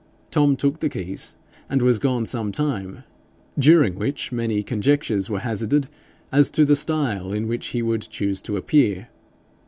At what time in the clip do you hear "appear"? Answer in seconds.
8.57-9.09